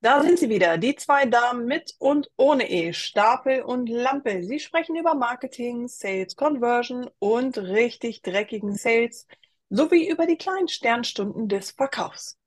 Da 0.00 0.22
sind 0.22 0.38
sie 0.38 0.50
wieder, 0.50 0.76
die 0.78 0.94
zwei 0.94 1.24
Damen 1.24 1.64
mit 1.64 1.94
und 1.98 2.30
ohne 2.36 2.70
E, 2.70 2.92
Stapel 2.92 3.62
und 3.62 3.88
Lampe. 3.88 4.44
Sie 4.44 4.60
sprechen 4.60 4.94
über 4.94 5.14
Marketing, 5.14 5.88
Sales, 5.88 6.36
Conversion 6.36 7.08
und 7.18 7.56
richtig 7.56 8.22
dreckigen 8.22 8.74
Sales 8.74 9.26
sowie 9.70 10.08
über 10.08 10.26
die 10.26 10.36
kleinen 10.36 10.68
Sternstunden 10.68 11.48
des 11.48 11.70
Verkaufs. 11.70 12.38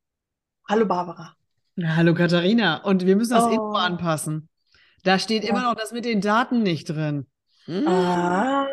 Hallo 0.67 0.85
Barbara. 0.85 1.35
Hallo 1.83 2.13
Katharina. 2.13 2.83
Und 2.83 3.05
wir 3.05 3.15
müssen 3.15 3.33
das 3.33 3.45
oh. 3.45 3.49
Info 3.49 3.73
anpassen. 3.73 4.47
Da 5.03 5.17
steht 5.17 5.43
ja. 5.43 5.49
immer 5.49 5.63
noch 5.63 5.75
das 5.75 5.91
mit 5.91 6.05
den 6.05 6.21
Daten 6.21 6.61
nicht 6.61 6.89
drin. 6.89 7.25
Hm. 7.65 7.87
Ah, 7.87 8.67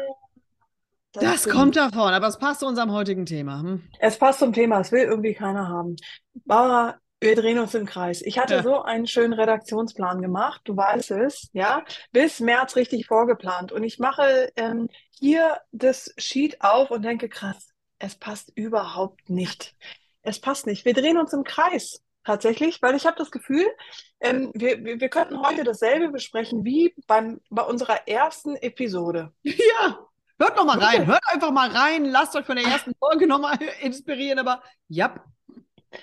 das, 1.12 1.44
das 1.44 1.48
kommt 1.48 1.76
davon, 1.76 2.12
aber 2.12 2.26
es 2.26 2.38
passt 2.38 2.60
zu 2.60 2.66
unserem 2.66 2.92
heutigen 2.92 3.24
Thema. 3.24 3.62
Hm? 3.62 3.82
Es 4.00 4.18
passt 4.18 4.40
zum 4.40 4.52
Thema, 4.52 4.80
es 4.80 4.92
will 4.92 5.04
irgendwie 5.04 5.34
keiner 5.34 5.68
haben. 5.68 5.96
Barbara, 6.44 6.98
wir 7.20 7.34
drehen 7.34 7.58
uns 7.58 7.74
im 7.74 7.86
Kreis. 7.86 8.20
Ich 8.22 8.38
hatte 8.38 8.56
ja. 8.56 8.62
so 8.62 8.82
einen 8.82 9.06
schönen 9.06 9.32
Redaktionsplan 9.32 10.20
gemacht, 10.20 10.60
du 10.64 10.76
weißt 10.76 11.12
es, 11.12 11.48
ja, 11.52 11.84
bis 12.12 12.40
März 12.40 12.76
richtig 12.76 13.06
vorgeplant. 13.06 13.72
Und 13.72 13.84
ich 13.84 13.98
mache 13.98 14.50
ähm, 14.56 14.88
hier 15.10 15.58
das 15.72 16.12
Sheet 16.18 16.60
auf 16.60 16.90
und 16.90 17.02
denke, 17.02 17.28
krass, 17.28 17.68
es 17.98 18.16
passt 18.16 18.52
überhaupt 18.54 19.30
nicht. 19.30 19.74
Es 20.22 20.40
passt 20.40 20.66
nicht. 20.66 20.84
Wir 20.84 20.92
drehen 20.92 21.16
uns 21.16 21.32
im 21.32 21.44
Kreis 21.44 22.02
tatsächlich, 22.24 22.82
weil 22.82 22.96
ich 22.96 23.06
habe 23.06 23.16
das 23.16 23.30
Gefühl, 23.30 23.64
ähm, 24.20 24.50
wir, 24.54 24.84
wir, 24.84 25.00
wir 25.00 25.08
könnten 25.08 25.40
heute 25.40 25.64
dasselbe 25.64 26.10
besprechen 26.10 26.64
wie 26.64 26.94
beim, 27.06 27.40
bei 27.48 27.62
unserer 27.62 28.06
ersten 28.06 28.56
Episode. 28.56 29.32
Ja, 29.44 29.98
hört 30.38 30.56
noch 30.56 30.66
mal 30.66 30.78
rein, 30.78 31.06
hört 31.06 31.22
einfach 31.32 31.50
mal 31.50 31.70
rein, 31.70 32.04
lasst 32.04 32.36
euch 32.36 32.44
von 32.44 32.56
der 32.56 32.66
ersten 32.66 32.92
Folge 32.98 33.26
noch 33.26 33.40
mal 33.40 33.56
inspirieren, 33.80 34.38
aber 34.38 34.62
ja, 34.88 35.24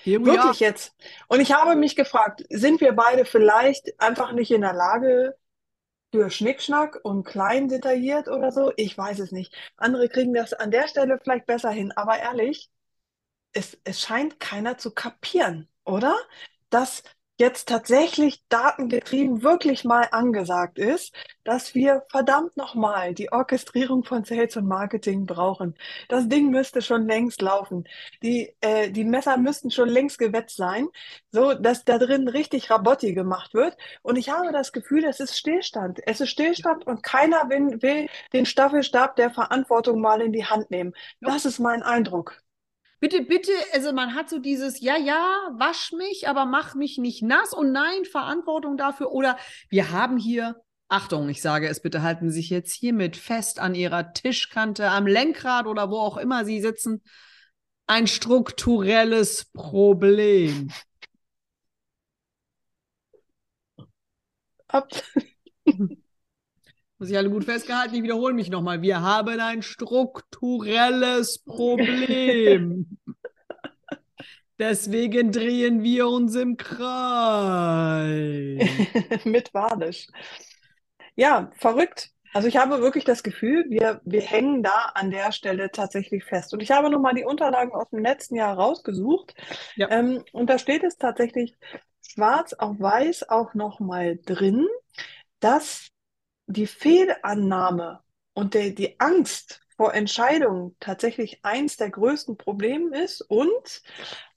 Wirklich 0.04 0.38
are. 0.38 0.56
jetzt. 0.60 0.96
Und 1.28 1.40
ich 1.40 1.54
habe 1.54 1.76
mich 1.76 1.96
gefragt, 1.96 2.44
sind 2.50 2.82
wir 2.82 2.94
beide 2.94 3.26
vielleicht 3.26 4.00
einfach 4.00 4.32
nicht 4.32 4.52
in 4.52 4.62
der 4.62 4.74
Lage 4.74 5.36
für 6.12 6.30
Schnickschnack 6.30 7.00
und 7.04 7.24
klein 7.24 7.68
detailliert 7.70 8.28
oder 8.28 8.52
so? 8.52 8.72
Ich 8.78 8.98
weiß 8.98 9.20
es 9.20 9.32
nicht. 9.32 9.54
Andere 9.78 10.10
kriegen 10.10 10.34
das 10.34 10.54
an 10.54 10.72
der 10.72 10.88
Stelle 10.88 11.20
vielleicht 11.22 11.46
besser 11.46 11.72
hin. 11.72 11.92
Aber 11.92 12.20
ehrlich, 12.20 12.70
es, 13.54 13.78
es 13.84 14.02
scheint 14.02 14.40
keiner 14.40 14.78
zu 14.78 14.92
kapieren, 14.92 15.70
oder? 15.86 16.16
Dass 16.70 17.04
jetzt 17.38 17.68
tatsächlich 17.68 18.44
datengetrieben 18.50 19.44
wirklich 19.44 19.84
mal 19.84 20.08
angesagt 20.12 20.78
ist, 20.78 21.14
dass 21.44 21.74
wir 21.74 22.04
verdammt 22.10 22.56
nochmal 22.58 23.14
die 23.14 23.32
Orchestrierung 23.32 24.04
von 24.04 24.24
Sales 24.24 24.56
und 24.58 24.68
Marketing 24.68 25.26
brauchen. 25.26 25.76
Das 26.10 26.28
Ding 26.30 26.50
müsste 26.52 26.82
schon 26.82 27.08
längst 27.08 27.42
laufen. 27.42 27.86
Die, 28.22 28.56
äh, 28.62 28.92
die 28.92 29.04
Messer 29.04 29.38
müssten 29.38 29.72
schon 29.72 29.90
längst 29.90 30.20
gewetzt 30.20 30.58
sein, 30.58 30.88
so 31.32 31.54
dass 31.54 31.86
da 31.86 31.98
drin 31.98 32.28
richtig 32.28 32.70
Rabotti 32.70 33.14
gemacht 33.14 33.54
wird. 33.54 33.78
Und 34.04 34.18
ich 34.18 34.30
habe 34.30 34.52
das 34.52 34.72
Gefühl, 34.72 35.04
es 35.06 35.20
ist 35.20 35.38
Stillstand. 35.38 36.00
Es 36.06 36.22
ist 36.22 36.30
Stillstand 36.30 36.86
und 36.88 37.04
keiner 37.04 37.50
will, 37.50 37.82
will 37.82 38.08
den 38.34 38.46
Staffelstab 38.46 39.16
der 39.16 39.32
Verantwortung 39.32 40.02
mal 40.02 40.22
in 40.22 40.32
die 40.32 40.46
Hand 40.46 40.70
nehmen. 40.72 40.94
Das 41.22 41.46
ist 41.46 41.60
mein 41.60 41.84
Eindruck. 41.84 42.44
Bitte, 43.04 43.22
bitte, 43.22 43.52
also 43.74 43.92
man 43.92 44.16
hat 44.16 44.30
so 44.30 44.40
dieses, 44.40 44.80
ja, 44.80 44.96
ja, 44.96 45.50
wasch 45.58 45.92
mich, 45.92 46.30
aber 46.30 46.46
mach 46.46 46.74
mich 46.74 46.98
nicht 46.98 47.22
nass 47.22 47.54
und 47.54 47.74
nein, 47.74 48.06
Verantwortung 48.06 48.78
dafür. 48.78 49.12
Oder 49.12 49.38
wir 49.68 49.92
haben 49.92 50.16
hier, 50.16 50.56
Achtung, 50.88 51.28
ich 51.28 51.42
sage 51.42 51.68
es 51.68 51.82
bitte, 51.82 52.02
halten 52.02 52.30
Sie 52.30 52.38
sich 52.38 52.50
jetzt 52.50 52.74
hiermit 52.74 53.18
fest 53.18 53.60
an 53.60 53.76
Ihrer 53.76 54.14
Tischkante, 54.14 54.90
am 54.90 55.06
Lenkrad 55.06 55.68
oder 55.68 55.92
wo 55.92 55.98
auch 55.98 56.16
immer 56.16 56.46
Sie 56.46 56.62
sitzen, 56.62 57.02
ein 57.88 58.08
strukturelles 58.08 59.52
Problem. 59.52 60.72
Ab. 64.70 64.88
Muss 67.04 67.12
ich 67.12 67.18
alle 67.18 67.30
gut 67.30 67.44
festgehalten, 67.44 67.96
ich 67.96 68.04
wiederhole 68.04 68.34
mich 68.34 68.50
nochmal. 68.50 68.82
Wir 68.82 69.02
haben 69.02 69.38
ein 69.42 69.62
strukturelles 69.62 71.40
Problem. 71.40 72.98
Deswegen 74.58 75.34
drehen 75.34 75.84
wir 75.84 76.08
uns 76.08 76.34
im 76.36 76.56
Kreis. 76.56 76.88
Mit 79.26 79.54
Wadisch. 79.54 80.08
Ja, 81.18 81.52
verrückt. 81.58 82.12
Also 82.34 82.48
ich 82.48 82.56
habe 82.56 82.80
wirklich 82.80 83.04
das 83.04 83.22
Gefühl, 83.22 83.66
wir, 83.68 84.00
wir 84.06 84.22
hängen 84.22 84.64
da 84.64 84.94
an 84.94 85.12
der 85.12 85.34
Stelle 85.34 85.72
tatsächlich 85.72 86.24
fest. 86.24 86.54
Und 86.54 86.64
ich 86.64 86.72
habe 86.72 86.90
nochmal 86.90 87.16
die 87.16 87.26
Unterlagen 87.26 87.74
aus 87.74 87.90
dem 87.90 88.00
letzten 88.00 88.36
Jahr 88.36 88.58
rausgesucht. 88.58 89.36
Ja. 89.76 89.92
Ähm, 89.92 90.24
und 90.32 90.50
da 90.50 90.58
steht 90.58 90.86
es 90.86 90.96
tatsächlich 90.96 91.54
schwarz 92.00 92.54
auf 92.54 92.80
weiß 92.80 93.28
auch 93.28 93.56
nochmal 93.56 94.18
drin, 94.24 94.66
dass 95.42 95.90
die 96.48 96.68
Fehlannahme 96.68 98.02
und 98.34 98.54
der, 98.54 98.72
die 98.72 99.00
Angst 99.00 99.62
vor 99.76 99.94
Entscheidungen 99.94 100.76
tatsächlich 100.80 101.40
eins 101.44 101.78
der 101.78 101.90
größten 101.90 102.38
Probleme 102.38 103.04
ist 103.04 103.22
und 103.22 103.82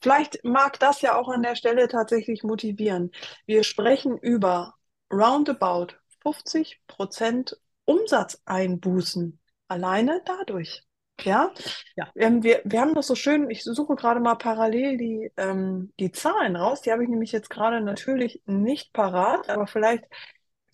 vielleicht 0.00 0.42
mag 0.44 0.78
das 0.78 1.02
ja 1.02 1.16
auch 1.16 1.28
an 1.28 1.42
der 1.42 1.56
Stelle 1.56 1.88
tatsächlich 1.88 2.42
motivieren. 2.42 3.10
Wir 3.44 3.62
sprechen 3.62 4.18
über 4.18 4.74
roundabout 5.12 5.94
50 6.22 6.80
Prozent 6.86 7.58
Umsatzeinbußen 7.84 9.38
alleine 9.68 10.22
dadurch. 10.24 10.82
Ja, 11.22 11.50
ja. 11.96 12.10
Ähm, 12.14 12.42
wir, 12.42 12.60
wir 12.64 12.80
haben 12.80 12.94
das 12.94 13.06
so 13.06 13.14
schön, 13.14 13.48
ich 13.48 13.64
suche 13.64 13.94
gerade 13.94 14.20
mal 14.20 14.34
parallel 14.34 14.98
die, 14.98 15.32
ähm, 15.38 15.92
die 15.98 16.12
Zahlen 16.12 16.56
raus, 16.56 16.82
die 16.82 16.92
habe 16.92 17.04
ich 17.04 17.08
nämlich 17.08 17.32
jetzt 17.32 17.48
gerade 17.48 17.80
natürlich 17.80 18.42
nicht 18.44 18.92
parat, 18.92 19.48
aber 19.48 19.66
vielleicht 19.66 20.04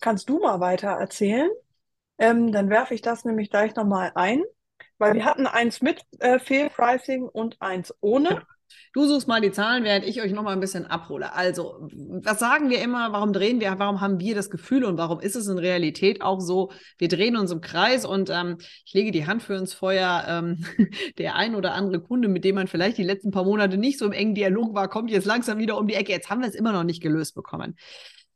kannst 0.03 0.29
du 0.29 0.39
mal 0.39 0.59
weiter 0.59 0.89
erzählen. 0.89 1.49
Ähm, 2.19 2.51
dann 2.51 2.69
werfe 2.69 2.93
ich 2.93 3.01
das 3.01 3.23
nämlich 3.25 3.49
gleich 3.49 3.73
nochmal 3.75 4.11
ein, 4.15 4.43
weil 4.97 5.13
wir 5.13 5.25
hatten 5.25 5.47
eins 5.47 5.81
mit 5.81 6.01
äh, 6.19 6.39
Fehlpricing 6.39 7.23
und 7.23 7.61
eins 7.61 7.93
ohne. 8.01 8.43
Du 8.93 9.05
suchst 9.05 9.27
mal 9.27 9.39
die 9.39 9.51
Zahlen, 9.51 9.83
während 9.83 10.05
ich 10.05 10.21
euch 10.21 10.31
noch 10.31 10.43
mal 10.43 10.51
ein 10.51 10.59
bisschen 10.59 10.85
abhole. 10.85 11.33
Also, 11.33 11.87
was 12.23 12.39
sagen 12.39 12.69
wir 12.69 12.81
immer? 12.81 13.11
Warum 13.11 13.31
drehen 13.31 13.59
wir? 13.59 13.75
Warum 13.77 14.01
haben 14.01 14.19
wir 14.19 14.35
das 14.35 14.49
Gefühl 14.49 14.83
und 14.83 14.97
warum 14.97 15.19
ist 15.19 15.35
es 15.35 15.47
in 15.47 15.57
Realität 15.57 16.21
auch 16.21 16.39
so? 16.39 16.71
Wir 16.97 17.07
drehen 17.07 17.37
uns 17.37 17.51
im 17.51 17.61
Kreis 17.61 18.05
und 18.05 18.29
ähm, 18.29 18.57
ich 18.85 18.93
lege 18.93 19.11
die 19.11 19.25
Hand 19.25 19.41
für 19.41 19.55
ins 19.55 19.73
Feuer. 19.73 20.25
Ähm, 20.27 20.65
der 21.17 21.35
ein 21.35 21.55
oder 21.55 21.73
andere 21.73 22.01
Kunde, 22.01 22.27
mit 22.27 22.43
dem 22.43 22.55
man 22.55 22.67
vielleicht 22.67 22.97
die 22.97 23.03
letzten 23.03 23.31
paar 23.31 23.45
Monate 23.45 23.77
nicht 23.77 23.99
so 23.99 24.05
im 24.05 24.11
engen 24.11 24.35
Dialog 24.35 24.73
war, 24.73 24.89
kommt 24.89 25.11
jetzt 25.11 25.25
langsam 25.25 25.59
wieder 25.59 25.77
um 25.77 25.87
die 25.87 25.95
Ecke. 25.95 26.11
Jetzt 26.11 26.29
haben 26.29 26.41
wir 26.41 26.49
es 26.49 26.55
immer 26.55 26.73
noch 26.73 26.83
nicht 26.83 27.01
gelöst 27.01 27.35
bekommen. 27.35 27.75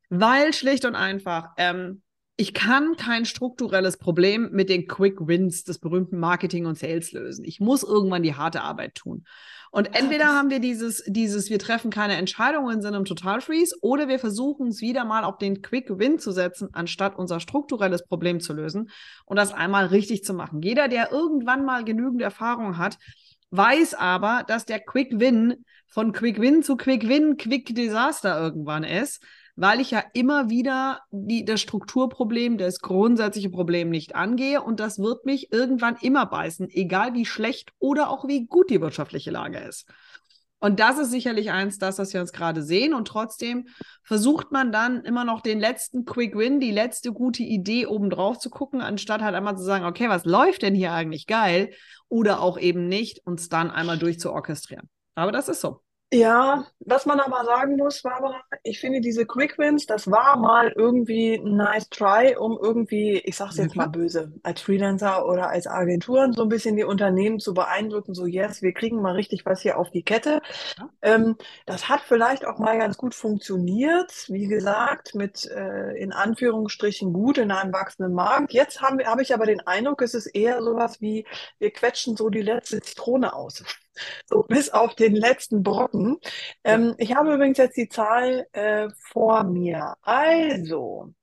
Weil 0.09 0.53
schlicht 0.53 0.85
und 0.85 0.95
einfach, 0.95 1.49
ähm, 1.57 2.01
ich 2.39 2.53
kann 2.53 2.95
kein 2.95 3.25
strukturelles 3.25 3.97
Problem 3.97 4.49
mit 4.51 4.69
den 4.69 4.87
Quick 4.87 5.27
Wins 5.27 5.63
des 5.63 5.79
berühmten 5.79 6.19
Marketing 6.19 6.67
und 6.67 6.77
Sales 6.77 7.11
lösen. 7.11 7.43
Ich 7.43 7.59
muss 7.59 7.81
irgendwann 7.81 8.21
die 8.21 8.35
harte 8.35 8.61
Arbeit 8.61 8.93
tun. 8.93 9.25
Und 9.71 9.95
entweder 9.95 10.27
haben 10.27 10.49
wir 10.49 10.59
dieses, 10.59 11.03
dieses, 11.07 11.49
wir 11.49 11.59
treffen 11.59 11.89
keine 11.89 12.15
Entscheidungen, 12.15 12.81
sind 12.81 12.93
im 12.93 13.05
Totalfreeze, 13.05 13.75
oder 13.81 14.07
wir 14.07 14.19
versuchen 14.19 14.67
es 14.67 14.81
wieder 14.81 15.03
mal 15.03 15.23
auf 15.23 15.39
den 15.39 15.61
Quick 15.61 15.97
Win 15.97 16.19
zu 16.19 16.31
setzen, 16.31 16.69
anstatt 16.73 17.17
unser 17.17 17.39
strukturelles 17.39 18.05
Problem 18.05 18.39
zu 18.39 18.53
lösen 18.53 18.91
und 19.25 19.35
das 19.35 19.51
einmal 19.51 19.87
richtig 19.87 20.23
zu 20.23 20.33
machen. 20.33 20.61
Jeder, 20.61 20.87
der 20.87 21.11
irgendwann 21.11 21.65
mal 21.65 21.83
genügend 21.83 22.21
Erfahrung 22.21 22.77
hat, 22.77 22.97
weiß 23.49 23.95
aber, 23.95 24.43
dass 24.47 24.65
der 24.65 24.79
Quick 24.79 25.19
Win 25.19 25.65
von 25.87 26.11
Quick 26.11 26.39
Win 26.39 26.63
zu 26.63 26.77
Quick 26.77 27.07
Win 27.07 27.37
Quick 27.37 27.73
Disaster 27.75 28.39
irgendwann 28.39 28.83
ist 28.83 29.23
weil 29.57 29.81
ich 29.81 29.91
ja 29.91 30.03
immer 30.13 30.49
wieder 30.49 31.01
die, 31.11 31.43
das 31.43 31.59
Strukturproblem, 31.61 32.57
das 32.57 32.79
grundsätzliche 32.79 33.49
Problem 33.49 33.89
nicht 33.89 34.15
angehe 34.15 34.61
und 34.61 34.79
das 34.79 34.99
wird 34.99 35.25
mich 35.25 35.51
irgendwann 35.51 35.97
immer 35.99 36.27
beißen, 36.27 36.69
egal 36.69 37.15
wie 37.15 37.25
schlecht 37.25 37.73
oder 37.79 38.11
auch 38.11 38.27
wie 38.27 38.45
gut 38.45 38.69
die 38.69 38.79
wirtschaftliche 38.79 39.31
Lage 39.31 39.57
ist. 39.57 39.89
Und 40.59 40.79
das 40.79 40.97
ist 40.97 41.11
sicherlich 41.11 41.51
eins, 41.51 41.77
das, 41.77 41.99
was 41.99 42.13
wir 42.13 42.21
uns 42.21 42.31
gerade 42.31 42.63
sehen. 42.63 42.95
Und 42.95 43.07
trotzdem 43.07 43.67
versucht 44.03 44.51
man 44.51 44.71
dann 44.71 45.03
immer 45.03 45.23
noch 45.23 45.41
den 45.41 45.59
letzten 45.59 46.03
Quick 46.03 46.35
Win, 46.35 46.59
die 46.59 46.71
letzte 46.71 47.11
gute 47.11 47.43
Idee 47.43 47.85
obendrauf 47.85 48.39
zu 48.39 48.49
gucken, 48.49 48.81
anstatt 48.81 49.21
halt 49.21 49.35
einmal 49.35 49.55
zu 49.55 49.63
sagen, 49.63 49.85
okay, 49.85 50.09
was 50.09 50.25
läuft 50.25 50.63
denn 50.63 50.73
hier 50.73 50.93
eigentlich 50.93 51.27
geil? 51.27 51.73
Oder 52.09 52.41
auch 52.41 52.57
eben 52.57 52.87
nicht, 52.87 53.25
uns 53.25 53.49
dann 53.49 53.69
einmal 53.69 53.99
durchzuorchestrieren. 53.99 54.89
Aber 55.13 55.31
das 55.31 55.47
ist 55.47 55.61
so. 55.61 55.81
Ja, 56.13 56.65
was 56.79 57.05
man 57.05 57.19
aber 57.19 57.43
sagen 57.43 57.75
muss, 57.75 58.01
Barbara, 58.01 58.41
ich 58.63 58.79
finde 58.79 59.01
diese 59.01 59.25
Quick 59.25 59.57
Wins, 59.57 59.87
das 59.87 60.09
war 60.09 60.37
mal 60.37 60.71
irgendwie 60.73 61.35
ein 61.35 61.57
nice 61.57 61.89
try, 61.89 62.33
um 62.37 62.57
irgendwie, 62.61 63.17
ich 63.25 63.35
sag's 63.35 63.57
jetzt 63.57 63.75
mal 63.75 63.89
böse, 63.89 64.31
als 64.41 64.61
Freelancer 64.61 65.27
oder 65.27 65.49
als 65.49 65.67
Agenturen 65.67 66.31
so 66.31 66.43
ein 66.43 66.49
bisschen 66.49 66.77
die 66.77 66.85
Unternehmen 66.85 67.41
zu 67.41 67.53
beeindrucken, 67.53 68.13
so 68.13 68.25
yes, 68.25 68.61
wir 68.61 68.71
kriegen 68.71 69.01
mal 69.01 69.15
richtig 69.15 69.45
was 69.45 69.61
hier 69.61 69.77
auf 69.77 69.91
die 69.91 70.03
Kette. 70.03 70.41
Ja. 70.77 70.89
Ähm, 71.01 71.35
das 71.65 71.89
hat 71.89 71.99
vielleicht 71.99 72.45
auch 72.45 72.57
mal 72.57 72.77
ganz 72.77 72.95
gut 72.95 73.13
funktioniert, 73.13 74.29
wie 74.29 74.47
gesagt, 74.47 75.13
mit 75.13 75.45
äh, 75.51 75.91
in 75.97 76.13
Anführungsstrichen 76.13 77.11
gut 77.11 77.37
in 77.37 77.51
einem 77.51 77.73
wachsenden 77.73 78.13
Markt. 78.13 78.53
Jetzt 78.53 78.81
habe 78.81 79.03
hab 79.05 79.19
ich 79.19 79.33
aber 79.33 79.45
den 79.45 79.59
Eindruck, 79.67 80.01
es 80.01 80.13
ist 80.13 80.27
eher 80.27 80.63
sowas 80.63 81.01
wie, 81.01 81.25
wir 81.59 81.71
quetschen 81.71 82.15
so 82.15 82.29
die 82.29 82.43
letzte 82.43 82.79
Zitrone 82.79 83.33
aus. 83.33 83.65
So 84.25 84.43
bis 84.43 84.69
auf 84.69 84.95
den 84.95 85.15
letzten 85.15 85.63
Brocken. 85.63 86.17
Ähm, 86.63 86.95
ich 86.97 87.15
habe 87.15 87.33
übrigens 87.33 87.57
jetzt 87.57 87.77
die 87.77 87.89
Zahl 87.89 88.47
äh, 88.51 88.89
vor 89.11 89.43
mir. 89.43 89.95
Also, 90.01 91.13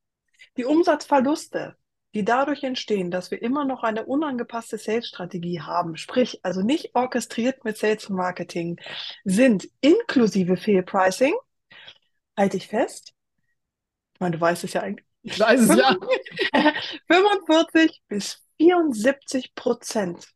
die 0.56 0.64
Umsatzverluste, 0.64 1.76
die 2.14 2.24
dadurch 2.24 2.62
entstehen, 2.62 3.10
dass 3.10 3.30
wir 3.30 3.42
immer 3.42 3.64
noch 3.64 3.82
eine 3.82 4.06
unangepasste 4.06 4.78
Sales-Strategie 4.78 5.60
haben, 5.60 5.96
sprich 5.96 6.40
also 6.44 6.62
nicht 6.62 6.94
orchestriert 6.94 7.64
mit 7.64 7.76
Sales 7.76 8.08
und 8.08 8.16
Marketing, 8.16 8.80
sind 9.24 9.68
inklusive 9.80 10.56
Fehlpricing, 10.56 11.34
halte 12.36 12.56
ich 12.56 12.68
fest. 12.68 13.14
Ich 14.14 14.20
meine, 14.20 14.36
du 14.36 14.40
weißt 14.40 14.62
es 14.64 14.72
ja 14.72 14.82
eigentlich. 14.82 15.06
Ich 15.22 15.40
weiß 15.40 15.60
es 15.60 15.76
ja. 15.76 15.96
45 17.08 18.02
bis 18.08 18.42
74 18.58 19.54
Prozent. 19.54 20.28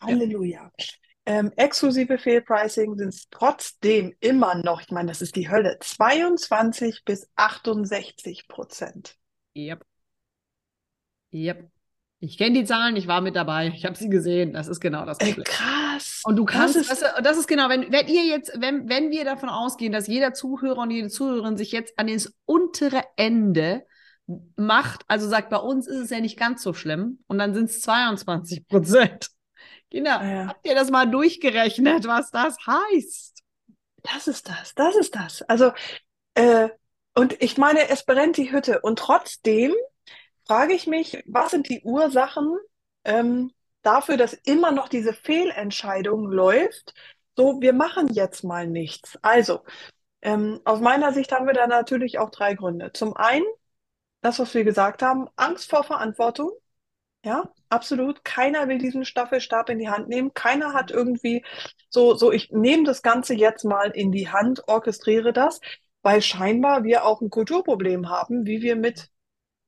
Halleluja. 0.00 0.70
Ja. 0.78 0.86
Ähm, 1.30 1.52
exklusive 1.54 2.18
Fehlpricing 2.18 2.96
sind 2.96 3.10
es 3.10 3.28
trotzdem 3.30 4.12
immer 4.18 4.56
noch, 4.56 4.80
ich 4.80 4.90
meine, 4.90 5.06
das 5.06 5.22
ist 5.22 5.36
die 5.36 5.48
Hölle, 5.48 5.76
22 5.78 7.04
bis 7.04 7.30
68 7.36 8.48
Prozent. 8.48 9.14
Yep. 9.56 9.86
Yep. 11.32 11.70
Ich 12.18 12.36
kenne 12.36 12.58
die 12.58 12.64
Zahlen, 12.64 12.96
ich 12.96 13.06
war 13.06 13.20
mit 13.20 13.36
dabei, 13.36 13.68
ich 13.68 13.84
habe 13.84 13.94
sie 13.94 14.08
gesehen. 14.08 14.52
Das 14.54 14.66
ist 14.66 14.80
genau 14.80 15.06
das 15.06 15.20
äh, 15.20 15.26
Problem. 15.26 15.44
Äh, 15.44 15.50
krass. 15.50 16.22
Und 16.24 16.34
du 16.34 16.44
kannst, 16.44 16.74
das 16.74 16.90
ist, 16.90 17.04
das 17.22 17.38
ist 17.38 17.46
genau, 17.46 17.68
wenn, 17.68 17.92
wenn 17.92 18.08
ihr 18.08 18.24
jetzt, 18.24 18.60
wenn, 18.60 18.88
wenn 18.88 19.12
wir 19.12 19.24
davon 19.24 19.50
ausgehen, 19.50 19.92
dass 19.92 20.08
jeder 20.08 20.34
Zuhörer 20.34 20.78
und 20.78 20.90
jede 20.90 21.10
Zuhörerin 21.10 21.56
sich 21.56 21.70
jetzt 21.70 21.96
an 21.96 22.08
das 22.08 22.34
untere 22.44 23.04
Ende 23.14 23.86
macht, 24.56 25.04
also 25.06 25.28
sagt, 25.28 25.50
bei 25.50 25.58
uns 25.58 25.86
ist 25.86 25.98
es 25.98 26.10
ja 26.10 26.18
nicht 26.18 26.36
ganz 26.36 26.64
so 26.64 26.74
schlimm 26.74 27.20
und 27.28 27.38
dann 27.38 27.54
sind 27.54 27.70
es 27.70 27.82
22 27.82 28.66
Prozent. 28.66 29.30
Genau. 29.90 30.20
Ja. 30.20 30.46
Habt 30.48 30.66
ihr 30.66 30.74
das 30.74 30.90
mal 30.90 31.06
durchgerechnet, 31.06 32.06
was 32.06 32.30
das 32.30 32.56
heißt? 32.66 33.42
Das 34.02 34.28
ist 34.28 34.48
das, 34.48 34.74
das 34.74 34.96
ist 34.96 35.14
das. 35.14 35.42
Also, 35.42 35.72
äh, 36.34 36.68
und 37.14 37.42
ich 37.42 37.58
meine, 37.58 37.88
es 37.88 38.04
brennt 38.04 38.36
die 38.36 38.52
Hütte. 38.52 38.80
Und 38.80 38.98
trotzdem 38.98 39.74
frage 40.46 40.74
ich 40.74 40.86
mich, 40.86 41.22
was 41.26 41.50
sind 41.50 41.68
die 41.68 41.82
Ursachen 41.82 42.56
ähm, 43.04 43.52
dafür, 43.82 44.16
dass 44.16 44.32
immer 44.32 44.70
noch 44.70 44.88
diese 44.88 45.12
Fehlentscheidung 45.12 46.30
läuft? 46.30 46.94
So, 47.36 47.60
wir 47.60 47.72
machen 47.72 48.08
jetzt 48.12 48.44
mal 48.44 48.66
nichts. 48.66 49.18
Also, 49.22 49.60
ähm, 50.22 50.60
aus 50.64 50.80
meiner 50.80 51.12
Sicht 51.12 51.32
haben 51.32 51.46
wir 51.46 51.54
da 51.54 51.66
natürlich 51.66 52.18
auch 52.18 52.30
drei 52.30 52.54
Gründe. 52.54 52.92
Zum 52.92 53.16
einen, 53.16 53.46
das, 54.20 54.38
was 54.38 54.54
wir 54.54 54.64
gesagt 54.64 55.02
haben, 55.02 55.28
Angst 55.36 55.70
vor 55.70 55.84
Verantwortung. 55.84 56.50
Ja, 57.22 57.50
absolut. 57.68 58.24
Keiner 58.24 58.68
will 58.68 58.78
diesen 58.78 59.04
Staffelstab 59.04 59.68
in 59.68 59.78
die 59.78 59.90
Hand 59.90 60.08
nehmen. 60.08 60.32
Keiner 60.32 60.72
hat 60.72 60.90
irgendwie 60.90 61.44
so, 61.90 62.14
so, 62.14 62.32
ich 62.32 62.50
nehme 62.50 62.84
das 62.84 63.02
Ganze 63.02 63.34
jetzt 63.34 63.64
mal 63.64 63.90
in 63.90 64.10
die 64.10 64.30
Hand, 64.30 64.66
orchestriere 64.68 65.32
das, 65.32 65.60
weil 66.02 66.22
scheinbar 66.22 66.82
wir 66.84 67.04
auch 67.04 67.20
ein 67.20 67.28
Kulturproblem 67.28 68.08
haben, 68.08 68.46
wie 68.46 68.62
wir 68.62 68.74
mit 68.74 69.10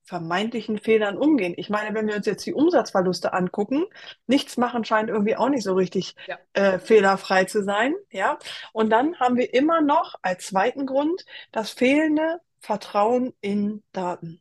vermeintlichen 0.05 0.79
Fehlern 0.79 1.17
umgehen. 1.17 1.55
Ich 1.57 1.71
meine, 1.71 1.95
wenn 1.95 2.09
wir 2.09 2.17
uns 2.17 2.27
jetzt 2.27 2.45
die 2.47 2.55
Umsatzverluste 2.55 3.33
angucken, 3.33 3.85
nichts 4.27 4.57
machen 4.57 4.85
scheint 4.85 5.11
irgendwie 5.11 5.37
auch 5.37 5.49
nicht 5.49 5.63
so 5.63 5.75
richtig 5.75 6.17
ja. 6.27 6.39
äh, 6.55 6.79
fehlerfrei 6.79 7.45
zu 7.45 7.63
sein. 7.63 7.95
Ja, 8.11 8.39
und 8.73 8.91
dann 8.91 9.19
haben 9.21 9.37
wir 9.37 9.53
immer 9.55 9.81
noch 9.81 10.15
als 10.23 10.47
zweiten 10.47 10.87
Grund 10.87 11.25
das 11.53 11.71
fehlende 11.71 12.41
Vertrauen 12.61 13.35
in 13.41 13.83
Daten. 13.93 14.41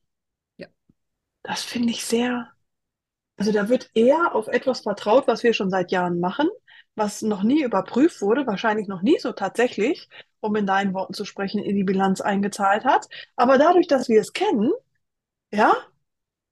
Ja. 0.58 0.68
Das 1.44 1.64
finde 1.64 1.92
ich 1.92 2.06
sehr 2.06 2.52
also 3.42 3.52
da 3.52 3.70
wird 3.70 3.90
eher 3.96 4.36
auf 4.36 4.48
etwas 4.48 4.82
vertraut, 4.82 5.26
was 5.26 5.42
wir 5.42 5.54
schon 5.56 5.72
seit 5.72 5.92
Jahren 5.92 6.20
machen, 6.20 6.48
was 6.94 7.24
noch 7.24 7.42
nie 7.42 7.64
überprüft 7.64 8.22
wurde, 8.22 8.46
wahrscheinlich 8.46 8.88
noch 8.88 9.02
nie 9.02 9.18
so 9.18 9.32
tatsächlich, 9.32 10.10
um 10.42 10.56
in 10.56 10.68
deinen 10.68 10.94
Worten 10.94 11.16
zu 11.16 11.26
sprechen, 11.26 11.58
in 11.64 11.76
die 11.76 11.84
Bilanz 11.84 12.22
eingezahlt 12.22 12.86
hat. 12.86 13.08
Aber 13.36 13.58
dadurch, 13.58 13.88
dass 13.88 14.10
wir 14.10 14.22
es 14.22 14.34
kennen, 14.34 14.72
ja, 15.52 15.74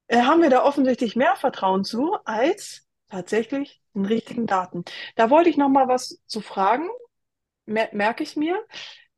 äh, 0.08 0.22
haben 0.22 0.42
wir 0.42 0.50
da 0.50 0.64
offensichtlich 0.64 1.14
mehr 1.14 1.36
Vertrauen 1.36 1.84
zu 1.84 2.16
als 2.24 2.88
tatsächlich 3.08 3.80
den 3.94 4.04
richtigen 4.06 4.48
Daten. 4.48 4.84
Da 5.14 5.30
wollte 5.30 5.48
ich 5.48 5.56
noch 5.56 5.68
mal 5.68 5.86
was 5.86 6.20
zu 6.26 6.40
fragen, 6.40 6.88
mer 7.66 7.88
merke 7.92 8.24
ich 8.24 8.34
mir, 8.34 8.58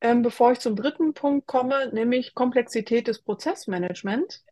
ähm, 0.03 0.21
bevor 0.21 0.53
ich 0.53 0.59
zum 0.59 0.77
dritten 0.77 1.15
Punkt 1.15 1.47
komme, 1.47 1.89
nämlich 1.95 2.35
Komplexität 2.35 3.09
des 3.09 3.23
Prozessmanagements. 3.23 4.45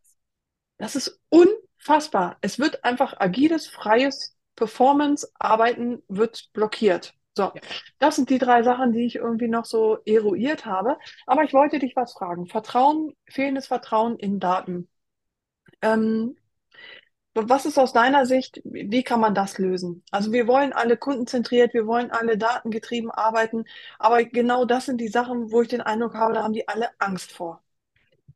Das 0.78 0.96
ist 0.96 1.20
un 1.30 1.48
fassbar. 1.80 2.36
Es 2.40 2.58
wird 2.58 2.84
einfach 2.84 3.18
agiles, 3.20 3.66
freies 3.66 4.36
Performance-Arbeiten 4.56 6.02
wird 6.08 6.50
blockiert. 6.52 7.14
So, 7.36 7.52
das 7.98 8.16
sind 8.16 8.30
die 8.30 8.38
drei 8.38 8.62
Sachen, 8.62 8.92
die 8.92 9.06
ich 9.06 9.16
irgendwie 9.16 9.48
noch 9.48 9.64
so 9.64 9.98
eruiert 10.04 10.66
habe. 10.66 10.98
Aber 11.26 11.44
ich 11.44 11.54
wollte 11.54 11.78
dich 11.78 11.96
was 11.96 12.12
fragen. 12.12 12.46
Vertrauen, 12.46 13.14
fehlendes 13.26 13.68
Vertrauen 13.68 14.18
in 14.18 14.40
Daten. 14.40 14.88
Ähm, 15.82 16.36
was 17.34 17.64
ist 17.66 17.78
aus 17.78 17.92
deiner 17.92 18.26
Sicht, 18.26 18.60
wie 18.64 19.02
kann 19.04 19.20
man 19.20 19.34
das 19.34 19.58
lösen? 19.58 20.02
Also 20.10 20.32
wir 20.32 20.46
wollen 20.48 20.72
alle 20.72 20.96
kundenzentriert, 20.96 21.74
wir 21.74 21.86
wollen 21.86 22.10
alle 22.10 22.36
datengetrieben 22.36 23.10
arbeiten, 23.10 23.64
aber 23.98 24.24
genau 24.24 24.64
das 24.64 24.86
sind 24.86 25.00
die 25.00 25.08
Sachen, 25.08 25.50
wo 25.52 25.62
ich 25.62 25.68
den 25.68 25.80
Eindruck 25.80 26.14
habe, 26.14 26.34
da 26.34 26.42
haben 26.42 26.52
die 26.54 26.68
alle 26.68 26.90
Angst 26.98 27.32
vor. 27.32 27.62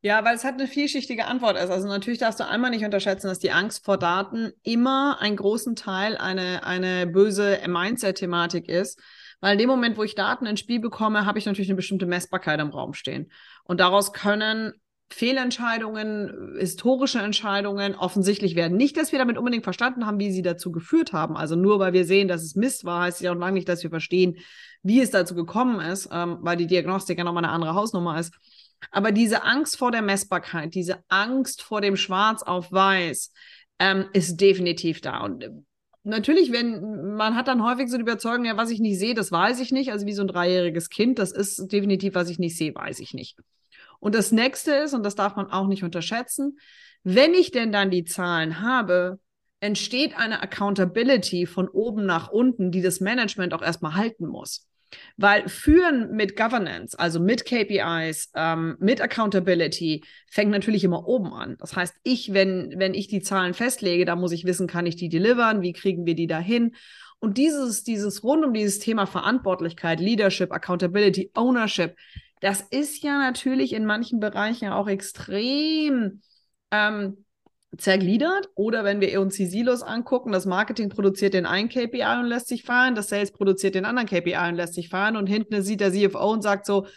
Ja, 0.05 0.23
weil 0.23 0.35
es 0.35 0.43
halt 0.43 0.59
eine 0.59 0.67
vielschichtige 0.67 1.25
Antwort 1.25 1.57
ist. 1.57 1.71
Also 1.71 1.87
natürlich 1.87 2.19
darfst 2.19 2.39
du 2.39 2.47
einmal 2.47 2.69
nicht 2.69 2.85
unterschätzen, 2.85 3.25
dass 3.25 3.39
die 3.39 3.49
Angst 3.49 3.83
vor 3.83 3.97
Daten 3.97 4.51
immer 4.61 5.17
einen 5.19 5.35
großen 5.35 5.75
Teil 5.75 6.15
eine, 6.15 6.63
eine 6.63 7.07
böse 7.07 7.57
Mindset-Thematik 7.65 8.69
ist. 8.69 9.01
Weil 9.41 9.53
in 9.53 9.57
dem 9.57 9.67
Moment, 9.67 9.97
wo 9.97 10.03
ich 10.03 10.13
Daten 10.13 10.45
ins 10.45 10.59
Spiel 10.59 10.79
bekomme, 10.79 11.25
habe 11.25 11.39
ich 11.39 11.47
natürlich 11.47 11.71
eine 11.71 11.77
bestimmte 11.77 12.05
Messbarkeit 12.05 12.59
im 12.59 12.69
Raum 12.69 12.93
stehen. 12.93 13.31
Und 13.63 13.79
daraus 13.79 14.13
können 14.13 14.73
Fehlentscheidungen, 15.09 16.55
historische 16.59 17.17
Entscheidungen 17.17 17.95
offensichtlich 17.95 18.55
werden. 18.55 18.77
Nicht, 18.77 18.97
dass 18.97 19.11
wir 19.11 19.17
damit 19.17 19.39
unbedingt 19.39 19.63
verstanden 19.63 20.05
haben, 20.05 20.19
wie 20.19 20.31
sie 20.31 20.43
dazu 20.43 20.71
geführt 20.71 21.13
haben. 21.13 21.35
Also 21.35 21.55
nur 21.55 21.79
weil 21.79 21.93
wir 21.93 22.05
sehen, 22.05 22.27
dass 22.27 22.43
es 22.43 22.55
Mist 22.55 22.85
war, 22.85 23.01
heißt 23.01 23.21
ja 23.21 23.31
auch 23.31 23.35
lange 23.35 23.53
nicht, 23.53 23.69
dass 23.69 23.81
wir 23.81 23.89
verstehen, 23.89 24.37
wie 24.83 25.01
es 25.01 25.09
dazu 25.09 25.33
gekommen 25.33 25.79
ist, 25.79 26.09
ähm, 26.11 26.37
weil 26.41 26.57
die 26.57 26.67
Diagnostik 26.67 27.17
ja 27.17 27.23
nochmal 27.23 27.43
eine 27.43 27.53
andere 27.53 27.73
Hausnummer 27.73 28.19
ist. 28.19 28.35
Aber 28.91 29.11
diese 29.11 29.43
Angst 29.43 29.77
vor 29.77 29.91
der 29.91 30.01
Messbarkeit, 30.01 30.73
diese 30.75 31.03
Angst 31.07 31.61
vor 31.61 31.81
dem 31.81 31.97
Schwarz 31.97 32.43
auf 32.43 32.71
Weiß 32.71 33.31
ähm, 33.79 34.05
ist 34.13 34.37
definitiv 34.37 35.01
da. 35.01 35.23
Und 35.23 35.43
äh, 35.43 35.51
natürlich, 36.03 36.51
wenn 36.51 37.15
man 37.15 37.35
hat 37.35 37.47
dann 37.47 37.63
häufig 37.63 37.89
so 37.89 37.97
die 37.97 38.03
Überzeugung, 38.03 38.45
ja, 38.45 38.57
was 38.57 38.69
ich 38.69 38.79
nicht 38.79 38.99
sehe, 38.99 39.13
das 39.13 39.31
weiß 39.31 39.59
ich 39.59 39.71
nicht. 39.71 39.91
Also 39.91 40.05
wie 40.05 40.13
so 40.13 40.21
ein 40.21 40.27
dreijähriges 40.27 40.89
Kind, 40.89 41.19
das 41.19 41.31
ist 41.31 41.71
definitiv, 41.71 42.15
was 42.15 42.29
ich 42.29 42.39
nicht 42.39 42.57
sehe, 42.57 42.73
weiß 42.73 42.99
ich 42.99 43.13
nicht. 43.13 43.37
Und 43.99 44.15
das 44.15 44.31
nächste 44.31 44.71
ist, 44.71 44.93
und 44.93 45.03
das 45.03 45.15
darf 45.15 45.35
man 45.35 45.49
auch 45.49 45.67
nicht 45.67 45.83
unterschätzen, 45.83 46.59
wenn 47.03 47.33
ich 47.33 47.51
denn 47.51 47.71
dann 47.71 47.91
die 47.91 48.03
Zahlen 48.03 48.61
habe, 48.61 49.19
entsteht 49.59 50.15
eine 50.17 50.41
Accountability 50.41 51.45
von 51.45 51.67
oben 51.67 52.05
nach 52.05 52.29
unten, 52.29 52.71
die 52.71 52.81
das 52.81 52.99
Management 52.99 53.53
auch 53.53 53.61
erstmal 53.61 53.95
halten 53.95 54.27
muss. 54.27 54.67
Weil 55.17 55.47
Führen 55.49 56.11
mit 56.11 56.35
Governance, 56.35 56.97
also 56.97 57.19
mit 57.19 57.45
KPIs, 57.45 58.31
ähm, 58.35 58.77
mit 58.79 59.01
Accountability, 59.01 60.03
fängt 60.29 60.51
natürlich 60.51 60.83
immer 60.83 61.07
oben 61.07 61.33
an. 61.33 61.57
Das 61.59 61.75
heißt, 61.75 61.95
ich, 62.03 62.33
wenn, 62.33 62.73
wenn 62.77 62.93
ich 62.93 63.07
die 63.07 63.21
Zahlen 63.21 63.53
festlege, 63.53 64.05
da 64.05 64.15
muss 64.15 64.31
ich 64.31 64.45
wissen, 64.45 64.67
kann 64.67 64.85
ich 64.85 64.95
die 64.95 65.09
delivern, 65.09 65.61
wie 65.61 65.73
kriegen 65.73 66.05
wir 66.05 66.15
die 66.15 66.27
dahin? 66.27 66.75
Und 67.19 67.37
dieses, 67.37 67.83
dieses 67.83 68.23
rund 68.23 68.45
um 68.45 68.53
dieses 68.53 68.79
Thema 68.79 69.05
Verantwortlichkeit, 69.05 69.99
Leadership, 69.99 70.51
Accountability, 70.51 71.31
Ownership, 71.33 71.95
das 72.41 72.61
ist 72.61 73.01
ja 73.01 73.17
natürlich 73.17 73.73
in 73.73 73.85
manchen 73.85 74.19
Bereichen 74.19 74.69
auch 74.69 74.87
extrem 74.87 76.21
ähm, 76.71 77.24
zergliedert. 77.77 78.49
Oder 78.55 78.83
wenn 78.83 79.01
wir 79.01 79.19
uns 79.21 79.35
die 79.35 79.45
Silos 79.45 79.81
angucken, 79.81 80.31
das 80.31 80.45
Marketing 80.45 80.89
produziert 80.89 81.33
den 81.33 81.45
einen 81.45 81.69
KPI 81.69 82.19
und 82.19 82.27
lässt 82.27 82.47
sich 82.47 82.63
fahren, 82.63 82.95
das 82.95 83.09
Sales 83.09 83.31
produziert 83.31 83.75
den 83.75 83.85
anderen 83.85 84.07
KPI 84.07 84.49
und 84.49 84.55
lässt 84.55 84.73
sich 84.73 84.89
fahren 84.89 85.17
und 85.17 85.27
hinten 85.27 85.61
sieht 85.61 85.81
der 85.81 85.91
CFO 85.91 86.31
und 86.31 86.41
sagt 86.41 86.65
so, 86.65 86.87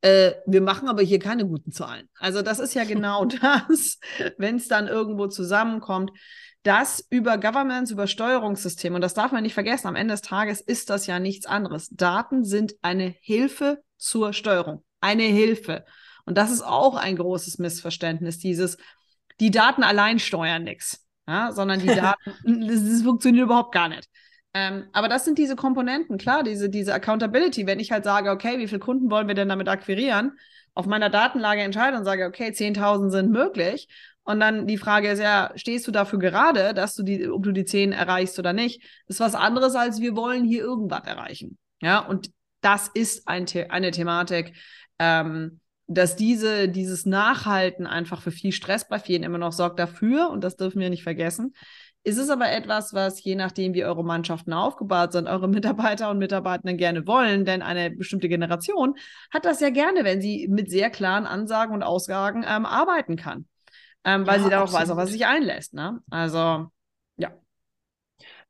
äh, 0.00 0.32
wir 0.46 0.60
machen 0.60 0.88
aber 0.88 1.02
hier 1.02 1.18
keine 1.18 1.46
guten 1.46 1.72
Zahlen. 1.72 2.08
Also 2.18 2.42
das 2.42 2.58
ist 2.58 2.74
ja 2.74 2.84
genau 2.84 3.24
das, 3.40 3.98
wenn 4.38 4.56
es 4.56 4.68
dann 4.68 4.86
irgendwo 4.86 5.28
zusammenkommt, 5.28 6.10
dass 6.62 7.06
über 7.10 7.36
Governments, 7.38 7.90
über 7.90 8.06
Steuerungssysteme, 8.06 8.94
und 8.94 9.02
das 9.02 9.14
darf 9.14 9.32
man 9.32 9.42
nicht 9.42 9.54
vergessen, 9.54 9.86
am 9.86 9.96
Ende 9.96 10.14
des 10.14 10.22
Tages 10.22 10.60
ist 10.60 10.90
das 10.90 11.06
ja 11.06 11.18
nichts 11.18 11.46
anderes. 11.46 11.90
Daten 11.90 12.44
sind 12.44 12.74
eine 12.80 13.14
Hilfe 13.20 13.82
zur 13.98 14.32
Steuerung, 14.32 14.82
eine 15.00 15.24
Hilfe. 15.24 15.84
Und 16.24 16.38
das 16.38 16.50
ist 16.50 16.62
auch 16.62 16.96
ein 16.96 17.16
großes 17.16 17.58
Missverständnis, 17.58 18.38
dieses, 18.38 18.78
die 19.40 19.50
Daten 19.50 19.82
allein 19.82 20.18
steuern 20.18 20.64
nichts, 20.64 21.04
ja, 21.28 21.52
sondern 21.52 21.80
die 21.80 21.86
Daten, 21.94 22.66
das, 22.66 22.84
das, 22.84 23.02
funktioniert 23.02 23.44
überhaupt 23.44 23.72
gar 23.72 23.88
nicht. 23.88 24.08
Ähm, 24.52 24.84
aber 24.92 25.08
das 25.08 25.24
sind 25.24 25.38
diese 25.38 25.56
Komponenten, 25.56 26.16
klar, 26.16 26.44
diese, 26.44 26.70
diese 26.70 26.94
Accountability. 26.94 27.66
Wenn 27.66 27.80
ich 27.80 27.90
halt 27.90 28.04
sage, 28.04 28.30
okay, 28.30 28.58
wie 28.58 28.68
viele 28.68 28.78
Kunden 28.78 29.10
wollen 29.10 29.26
wir 29.26 29.34
denn 29.34 29.48
damit 29.48 29.68
akquirieren, 29.68 30.38
auf 30.74 30.86
meiner 30.86 31.10
Datenlage 31.10 31.62
entscheide 31.62 31.96
und 31.96 32.04
sage, 32.04 32.26
okay, 32.26 32.50
10.000 32.50 33.10
sind 33.10 33.30
möglich 33.30 33.88
Und 34.24 34.40
dann 34.40 34.66
die 34.66 34.78
Frage 34.78 35.08
ist 35.10 35.20
ja, 35.20 35.52
stehst 35.54 35.86
du 35.86 35.92
dafür 35.92 36.18
gerade, 36.18 36.74
dass 36.74 36.94
du 36.94 37.02
die, 37.02 37.28
ob 37.28 37.42
du 37.42 37.52
die 37.52 37.64
10 37.64 37.92
erreichst 37.92 38.38
oder 38.38 38.52
nicht? 38.52 38.82
Das 39.06 39.16
ist 39.16 39.20
was 39.20 39.34
anderes, 39.34 39.74
als 39.74 40.00
wir 40.00 40.16
wollen 40.16 40.44
hier 40.44 40.62
irgendwas 40.62 41.06
erreichen. 41.06 41.58
Ja, 41.80 41.98
und 41.98 42.30
das 42.60 42.88
ist 42.94 43.28
ein 43.28 43.46
The 43.46 43.70
eine 43.70 43.90
Thematik, 43.90 44.56
ähm, 44.98 45.60
dass 45.86 46.16
diese, 46.16 46.68
dieses 46.68 47.06
Nachhalten 47.06 47.86
einfach 47.86 48.22
für 48.22 48.30
viel 48.30 48.52
Stress 48.52 48.88
bei 48.88 48.98
vielen 48.98 49.22
immer 49.22 49.38
noch 49.38 49.52
sorgt 49.52 49.78
dafür, 49.78 50.30
und 50.30 50.42
das 50.42 50.56
dürfen 50.56 50.80
wir 50.80 50.90
nicht 50.90 51.02
vergessen, 51.02 51.54
ist 52.04 52.18
es 52.18 52.28
aber 52.28 52.50
etwas, 52.50 52.92
was 52.92 53.22
je 53.24 53.34
nachdem, 53.34 53.72
wie 53.72 53.84
eure 53.84 54.04
Mannschaften 54.04 54.52
aufgebaut 54.52 55.12
sind, 55.12 55.26
eure 55.26 55.48
Mitarbeiter 55.48 56.10
und 56.10 56.18
Mitarbeitenden 56.18 56.76
gerne 56.76 57.06
wollen, 57.06 57.44
denn 57.44 57.62
eine 57.62 57.90
bestimmte 57.90 58.28
Generation 58.28 58.94
hat 59.32 59.46
das 59.46 59.60
ja 59.60 59.70
gerne, 59.70 60.04
wenn 60.04 60.20
sie 60.20 60.46
mit 60.48 60.70
sehr 60.70 60.90
klaren 60.90 61.26
Ansagen 61.26 61.74
und 61.74 61.82
Aussagen 61.82 62.44
ähm, 62.46 62.66
arbeiten 62.66 63.16
kann, 63.16 63.46
ähm, 64.04 64.26
weil 64.26 64.38
ja, 64.38 64.44
sie 64.44 64.50
darauf 64.50 64.72
weiß, 64.72 64.90
auf 64.90 64.98
was 64.98 65.10
sich 65.10 65.26
einlässt. 65.26 65.74
Ne? 65.74 66.00
Also. 66.10 66.68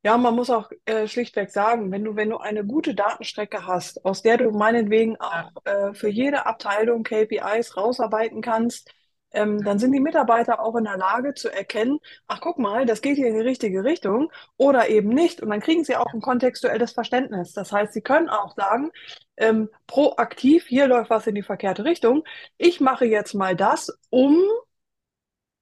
Ja, 0.04 0.18
man 0.18 0.34
muss 0.34 0.50
auch 0.50 0.70
äh, 0.84 1.08
schlichtweg 1.08 1.50
sagen, 1.50 1.90
wenn 1.90 2.04
du, 2.04 2.14
wenn 2.14 2.28
du 2.28 2.36
eine 2.36 2.64
gute 2.64 2.94
Datenstrecke 2.94 3.66
hast, 3.66 4.04
aus 4.04 4.20
der 4.22 4.36
du 4.36 4.50
meinetwegen 4.50 5.16
auch 5.18 5.50
äh, 5.64 5.94
für 5.94 6.08
jede 6.08 6.44
Abteilung 6.44 7.04
KPIs 7.04 7.76
rausarbeiten 7.78 8.42
kannst, 8.42 8.92
ähm, 9.32 9.62
dann 9.64 9.78
sind 9.78 9.92
die 9.92 10.00
Mitarbeiter 10.00 10.60
auch 10.60 10.76
in 10.76 10.84
der 10.84 10.98
Lage 10.98 11.32
zu 11.32 11.48
erkennen, 11.50 12.00
ach 12.26 12.40
guck 12.42 12.58
mal, 12.58 12.84
das 12.84 13.00
geht 13.00 13.16
hier 13.16 13.28
in 13.28 13.34
die 13.34 13.40
richtige 13.40 13.82
Richtung 13.82 14.30
oder 14.58 14.90
eben 14.90 15.08
nicht. 15.08 15.40
Und 15.40 15.48
dann 15.50 15.60
kriegen 15.60 15.84
sie 15.84 15.96
auch 15.96 16.12
ein 16.12 16.20
kontextuelles 16.20 16.92
Verständnis. 16.92 17.52
Das 17.54 17.72
heißt, 17.72 17.94
sie 17.94 18.02
können 18.02 18.28
auch 18.28 18.54
sagen, 18.54 18.90
ähm, 19.38 19.70
proaktiv, 19.86 20.66
hier 20.66 20.86
läuft 20.86 21.08
was 21.10 21.26
in 21.26 21.34
die 21.34 21.42
verkehrte 21.42 21.84
Richtung. 21.84 22.24
Ich 22.58 22.78
mache 22.80 23.06
jetzt 23.06 23.32
mal 23.34 23.56
das, 23.56 23.90
um 24.10 24.38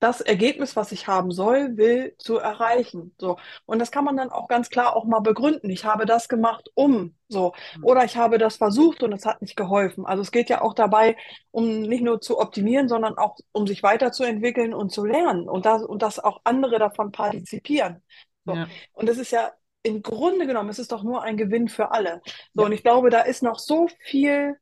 das 0.02 0.20
Ergebnis, 0.20 0.74
was 0.74 0.90
ich 0.90 1.06
haben 1.06 1.30
soll, 1.30 1.76
will, 1.76 2.16
zu 2.18 2.38
erreichen. 2.38 3.14
So. 3.18 3.36
Und 3.66 3.78
das 3.78 3.92
kann 3.92 4.04
man 4.04 4.16
dann 4.16 4.30
auch 4.30 4.48
ganz 4.48 4.68
klar 4.68 4.96
auch 4.96 5.04
mal 5.04 5.20
begründen. 5.20 5.70
Ich 5.70 5.84
habe 5.84 6.06
das 6.06 6.28
gemacht, 6.28 6.70
um 6.74 7.14
so. 7.28 7.52
Mhm. 7.76 7.84
Oder 7.84 8.04
ich 8.04 8.16
habe 8.16 8.38
das 8.38 8.56
versucht 8.56 9.04
und 9.04 9.12
es 9.12 9.24
hat 9.24 9.40
nicht 9.42 9.54
geholfen. 9.54 10.04
Also 10.04 10.22
es 10.22 10.32
geht 10.32 10.50
ja 10.50 10.60
auch 10.60 10.74
dabei, 10.74 11.16
um 11.52 11.82
nicht 11.82 12.02
nur 12.02 12.20
zu 12.20 12.40
optimieren, 12.40 12.88
sondern 12.88 13.16
auch 13.16 13.36
um 13.52 13.68
sich 13.68 13.84
weiterzuentwickeln 13.84 14.74
und 14.74 14.90
zu 14.90 15.04
lernen 15.04 15.48
und 15.48 15.66
das, 15.66 15.84
und 15.84 16.02
dass 16.02 16.18
auch 16.18 16.40
andere 16.42 16.80
davon 16.80 17.12
partizipieren. 17.12 18.02
So. 18.44 18.54
Ja. 18.54 18.66
Und 18.94 19.08
das 19.08 19.18
ist 19.18 19.30
ja 19.30 19.52
im 19.84 20.02
Grunde 20.02 20.48
genommen, 20.48 20.68
es 20.68 20.80
ist 20.80 20.90
doch 20.90 21.04
nur 21.04 21.22
ein 21.22 21.36
Gewinn 21.36 21.68
für 21.68 21.92
alle. 21.92 22.22
So, 22.54 22.62
ja. 22.62 22.66
und 22.66 22.72
ich 22.72 22.82
glaube, 22.82 23.10
da 23.10 23.20
ist 23.20 23.44
noch 23.44 23.60
so 23.60 23.86
viel, 24.00 24.56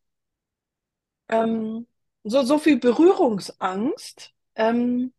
ähm, 1.31 1.87
so, 2.25 2.43
so 2.43 2.59
viel 2.59 2.79
Berührungsangst 2.79 4.35
ähm, 4.61 5.13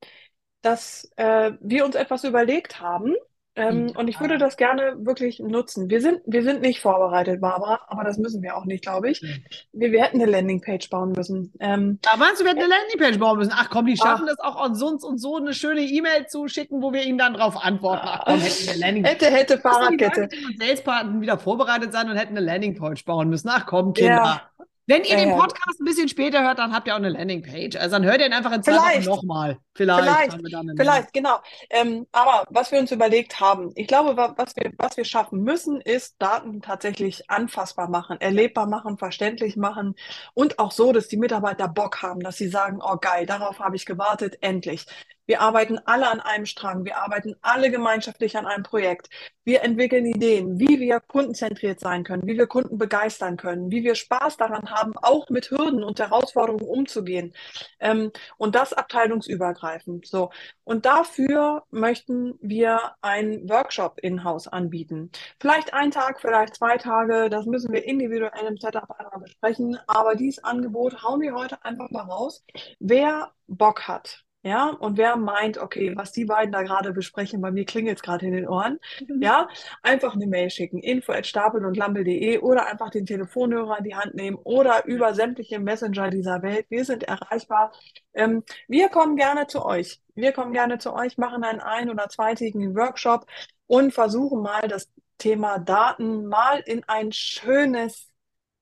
dass 0.62 1.12
äh, 1.18 1.52
wir 1.60 1.86
uns 1.86 1.96
etwas 1.96 2.24
überlegt 2.24 2.80
haben. 2.80 3.16
Ähm, 3.54 3.88
mhm. 3.88 3.90
Und 3.98 4.08
ich 4.08 4.18
würde 4.22 4.38
das 4.38 4.56
gerne 4.56 4.96
wirklich 5.00 5.40
nutzen. 5.40 5.90
Wir 5.90 6.00
sind, 6.00 6.22
wir 6.26 6.42
sind 6.42 6.62
nicht 6.62 6.80
vorbereitet, 6.80 7.42
Barbara, 7.42 7.82
aber 7.88 8.06
das 8.06 8.18
müssen 8.18 8.42
wir 8.42 8.56
auch 8.56 8.64
nicht, 8.64 8.82
glaube 8.82 9.10
ich. 9.10 9.22
Mhm. 9.22 9.44
Wir, 9.74 9.92
wir 9.92 10.04
hätten 10.04 10.22
eine 10.22 10.32
Landingpage 10.32 10.90
bauen 10.90 11.12
müssen. 11.12 11.52
Ähm, 11.60 12.00
da 12.02 12.16
meinst 12.16 12.40
du, 12.40 12.46
wir 12.46 12.52
hätten 12.52 12.62
eine 12.62 12.70
Landingpage 12.70 13.20
bauen 13.20 13.40
müssen? 13.40 13.52
Ach 13.54 13.70
komm, 13.70 13.88
die 13.88 13.98
schaffen 13.98 14.24
ach, 14.24 14.36
das 14.38 14.40
auch 14.40 14.56
an 14.56 14.72
uns 14.82 15.04
und 15.04 15.18
so 15.18 15.36
eine 15.36 15.54
schöne 15.54 15.82
E-Mail 15.82 16.28
zu 16.28 16.48
schicken, 16.48 16.82
wo 16.82 16.94
wir 16.94 17.04
ihnen 17.04 17.18
dann 17.18 17.34
drauf 17.34 17.58
antworten. 17.62 18.06
Ach 18.06 18.24
komm, 18.26 18.40
hätten 18.40 18.70
eine 18.70 18.80
Landingpage. 18.80 19.14
Hätte, 19.14 19.26
hätte 19.26 19.58
Fahrradkette. 19.58 20.30
Salespartner 20.58 21.20
wieder 21.20 21.38
vorbereitet 21.38 21.92
sein 21.92 22.10
und 22.10 22.16
hätten 22.16 22.38
eine 22.38 22.46
Landingpage 22.46 23.04
bauen 23.04 23.28
müssen. 23.28 23.50
Ach 23.50 23.66
komm, 23.66 23.94
Kinder. 23.94 24.42
Ja. 24.58 24.66
Wenn 24.92 25.04
ihr 25.06 25.16
den 25.16 25.32
Podcast 25.32 25.80
ein 25.80 25.86
bisschen 25.86 26.10
später 26.10 26.44
hört, 26.44 26.60
dann 26.60 26.74
habt 26.74 26.88
ihr 26.88 26.94
auch 26.94 26.98
eine 26.98 27.10
Landingpage. 27.10 27.78
Also 27.78 27.96
dann 27.96 28.06
hört 28.06 28.20
ihr 28.20 28.26
ihn 28.26 28.34
einfach 28.34 28.52
in 28.52 28.62
zwei 28.62 28.74
Wochen 28.74 29.06
nochmal. 29.06 29.58
Vielleicht. 29.88 30.34
Vielleicht, 30.34 30.78
vielleicht 30.78 31.14
genau. 31.14 31.38
Ähm, 31.70 32.08
aber 32.12 32.46
was 32.50 32.72
wir 32.72 32.80
uns 32.80 32.92
überlegt 32.92 33.40
haben, 33.40 33.72
ich 33.76 33.88
glaube, 33.88 34.16
was 34.16 34.56
wir, 34.56 34.72
was 34.78 34.98
wir 34.98 35.06
schaffen 35.06 35.44
müssen, 35.44 35.82
ist 35.82 36.16
Daten 36.20 36.62
tatsächlich 36.62 37.30
anfassbar 37.30 37.90
machen, 37.90 38.20
erlebbar 38.20 38.68
machen, 38.68 38.98
verständlich 38.98 39.56
machen 39.56 39.96
und 40.34 40.60
auch 40.60 40.72
so, 40.72 40.92
dass 40.92 41.08
die 41.08 41.18
Mitarbeiter 41.18 41.68
Bock 41.68 42.02
haben, 42.02 42.22
dass 42.22 42.38
sie 42.38 42.50
sagen, 42.50 42.80
oh 42.82 42.98
geil, 42.98 43.26
darauf 43.26 43.60
habe 43.60 43.76
ich 43.76 43.86
gewartet, 43.86 44.38
endlich. 44.42 44.86
Wir 45.32 45.40
arbeiten 45.40 45.80
alle 45.86 46.10
an 46.10 46.20
einem 46.20 46.46
Strang. 46.46 46.84
Wir 46.84 46.98
arbeiten 46.98 47.36
alle 47.42 47.72
gemeinschaftlich 47.72 48.36
an 48.36 48.46
einem 48.46 48.64
Projekt. 48.64 49.10
Wir 49.46 49.64
entwickeln 49.64 50.06
Ideen, 50.06 50.60
wie 50.60 50.80
wir 50.82 51.00
kundenzentriert 51.00 51.80
sein 51.80 52.04
können, 52.04 52.24
wie 52.26 52.38
wir 52.38 52.48
Kunden 52.48 52.78
begeistern 52.78 53.38
können, 53.38 53.72
wie 53.72 53.82
wir 53.82 53.96
Spaß 53.96 54.36
daran 54.36 54.70
haben, 54.72 54.92
auch 54.98 55.30
mit 55.30 55.50
Hürden 55.50 55.86
und 55.86 56.00
Herausforderungen 56.00 56.68
umzugehen. 56.68 57.34
Ähm, 57.80 58.12
und 58.38 58.56
das 58.56 58.74
abteilungsübergreifend. 58.74 59.71
So. 60.06 60.32
Und 60.64 60.86
dafür 60.86 61.64
möchten 61.72 62.38
wir 62.42 62.96
einen 63.02 63.50
Workshop 63.50 64.00
in-house 64.00 64.48
anbieten. 64.48 65.12
Vielleicht 65.40 65.74
ein 65.74 65.92
Tag, 65.92 66.22
vielleicht 66.22 66.56
zwei 66.56 66.78
Tage. 66.78 67.30
Das 67.30 67.46
müssen 67.46 67.72
wir 67.72 67.84
individuell 67.86 68.46
im 68.48 68.58
Setup 68.58 68.90
einmal 69.00 69.20
besprechen. 69.22 69.78
Aber 69.88 70.16
dieses 70.16 70.44
Angebot 70.44 71.04
hauen 71.04 71.22
wir 71.22 71.34
heute 71.34 71.64
einfach 71.64 71.90
mal 71.92 72.04
raus. 72.04 72.44
Wer 72.80 73.32
Bock 73.48 73.88
hat, 73.88 74.24
ja, 74.44 74.70
und 74.70 74.98
wer 74.98 75.18
meint, 75.18 75.60
okay, 75.60 75.96
was 75.96 76.12
die 76.12 76.26
beiden 76.26 76.52
da 76.52 76.64
gerade 76.64 76.94
besprechen, 76.94 77.42
bei 77.42 77.52
mir 77.52 77.64
klingelt 77.64 77.98
es 77.98 78.02
gerade 78.02 78.26
in 78.26 78.34
den 78.34 78.48
Ohren, 78.48 78.80
mhm. 79.08 79.22
ja, 79.22 79.48
einfach 79.84 80.16
eine 80.16 80.26
Mail 80.26 80.50
schicken, 80.50 80.80
info 80.80 81.12
at 81.12 81.28
stapel 81.28 81.64
und 81.64 81.78
lampe.de 81.78 82.40
oder 82.40 82.66
einfach 82.66 82.90
den 82.90 83.06
Telefonhörer 83.06 83.78
in 83.78 83.84
die 83.84 83.96
Hand 83.96 84.16
nehmen 84.16 84.38
oder 84.44 84.86
über 84.86 85.14
sämtliche 85.14 85.60
Messenger 85.60 86.10
dieser 86.10 86.42
Welt. 86.42 86.66
Wir 86.70 86.86
sind 86.86 87.04
erreichbar. 87.04 87.72
Ähm, 88.14 88.44
wir 88.68 88.90
kommen 88.90 89.16
gerne 89.16 89.46
zu 89.46 89.64
euch. 89.64 90.02
Wir 90.16 90.32
kommen 90.32 90.54
gerne 90.54 90.80
zu 90.80 90.94
euch, 90.94 91.18
machen 91.18 91.44
einen 91.44 91.62
ein- 91.62 91.90
oder 91.92 92.10
zweitägigen 92.10 92.76
Workshop 92.76 93.28
und 93.68 93.94
versuchen 93.94 94.42
mal 94.42 94.68
das 94.68 94.90
Thema 95.20 95.60
Daten 95.60 96.26
mal 96.26 96.62
in 96.66 96.84
ein 96.88 97.12
schönes, 97.12 98.10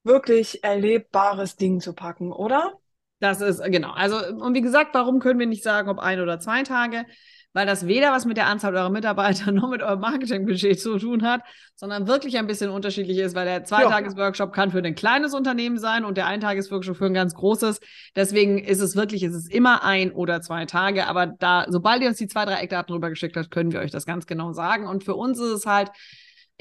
wirklich 0.04 0.62
erlebbares 0.62 1.56
Ding 1.56 1.80
zu 1.80 1.94
packen, 1.94 2.32
oder? 2.32 2.74
Das 3.20 3.40
ist, 3.42 3.62
genau. 3.64 3.92
Also, 3.92 4.16
und 4.16 4.54
wie 4.54 4.62
gesagt, 4.62 4.94
warum 4.94 5.20
können 5.20 5.38
wir 5.38 5.46
nicht 5.46 5.62
sagen, 5.62 5.88
ob 5.88 5.98
ein 5.98 6.20
oder 6.20 6.40
zwei 6.40 6.62
Tage? 6.62 7.04
Weil 7.52 7.66
das 7.66 7.86
weder 7.86 8.12
was 8.12 8.26
mit 8.26 8.36
der 8.36 8.46
Anzahl 8.46 8.74
eurer 8.74 8.90
Mitarbeiter 8.90 9.52
noch 9.52 9.68
mit 9.68 9.82
eurem 9.82 10.00
Marketingbudget 10.00 10.80
zu 10.80 10.98
tun 10.98 11.22
hat, 11.22 11.42
sondern 11.74 12.06
wirklich 12.06 12.38
ein 12.38 12.46
bisschen 12.46 12.70
unterschiedlich 12.70 13.18
ist, 13.18 13.34
weil 13.34 13.44
der 13.44 13.64
Zweitages-Workshop 13.64 14.52
kann 14.52 14.70
für 14.70 14.78
ein 14.78 14.94
kleines 14.94 15.34
Unternehmen 15.34 15.78
sein 15.78 16.04
und 16.04 16.16
der 16.16 16.26
Eintages-Workshop 16.26 16.96
für 16.96 17.06
ein 17.06 17.14
ganz 17.14 17.34
großes. 17.34 17.80
Deswegen 18.16 18.58
ist 18.58 18.80
es 18.80 18.96
wirklich, 18.96 19.22
es 19.22 19.34
ist 19.34 19.52
immer 19.52 19.84
ein 19.84 20.12
oder 20.12 20.40
zwei 20.40 20.64
Tage. 20.64 21.06
Aber 21.06 21.26
da, 21.26 21.66
sobald 21.68 22.02
ihr 22.02 22.08
uns 22.08 22.18
die 22.18 22.28
zwei, 22.28 22.46
drei 22.46 22.60
Eckdaten 22.60 22.94
rübergeschickt 22.94 23.36
habt, 23.36 23.50
können 23.50 23.72
wir 23.72 23.80
euch 23.80 23.90
das 23.90 24.06
ganz 24.06 24.26
genau 24.26 24.52
sagen. 24.52 24.86
Und 24.86 25.04
für 25.04 25.16
uns 25.16 25.38
ist 25.38 25.52
es 25.52 25.66
halt, 25.66 25.90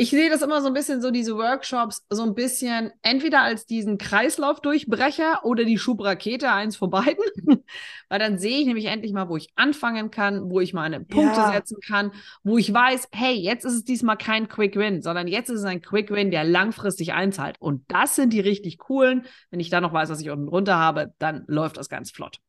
ich 0.01 0.11
sehe 0.11 0.29
das 0.29 0.41
immer 0.41 0.61
so 0.61 0.67
ein 0.67 0.73
bisschen 0.73 1.01
so, 1.01 1.11
diese 1.11 1.35
Workshops, 1.35 2.05
so 2.09 2.23
ein 2.23 2.33
bisschen 2.33 2.93
entweder 3.01 3.41
als 3.41 3.65
diesen 3.65 3.97
Kreislaufdurchbrecher 3.97 5.43
oder 5.43 5.65
die 5.65 5.77
Schubrakete, 5.77 6.49
eins 6.49 6.77
von 6.77 6.89
beiden. 6.89 7.21
Weil 8.07 8.19
dann 8.19 8.39
sehe 8.39 8.59
ich 8.59 8.65
nämlich 8.65 8.85
endlich 8.85 9.11
mal, 9.11 9.27
wo 9.27 9.35
ich 9.35 9.49
anfangen 9.57 10.09
kann, 10.09 10.49
wo 10.49 10.61
ich 10.61 10.73
meine 10.73 11.01
Punkte 11.01 11.41
ja. 11.41 11.51
setzen 11.51 11.81
kann, 11.85 12.13
wo 12.43 12.57
ich 12.57 12.73
weiß, 12.73 13.09
hey, 13.11 13.33
jetzt 13.33 13.65
ist 13.65 13.73
es 13.73 13.83
diesmal 13.83 14.15
kein 14.15 14.47
Quick 14.47 14.77
Win, 14.77 15.01
sondern 15.01 15.27
jetzt 15.27 15.49
ist 15.49 15.59
es 15.59 15.65
ein 15.65 15.81
Quick 15.81 16.11
Win, 16.11 16.31
der 16.31 16.45
langfristig 16.45 17.11
einzahlt. 17.11 17.57
Und 17.59 17.83
das 17.91 18.15
sind 18.15 18.31
die 18.31 18.39
richtig 18.39 18.77
coolen. 18.77 19.25
Wenn 19.51 19.59
ich 19.59 19.69
dann 19.69 19.83
noch 19.83 19.91
weiß, 19.91 20.09
was 20.09 20.21
ich 20.21 20.29
unten 20.29 20.47
drunter 20.47 20.77
habe, 20.77 21.13
dann 21.19 21.43
läuft 21.47 21.75
das 21.75 21.89
ganz 21.89 22.09
flott. 22.09 22.39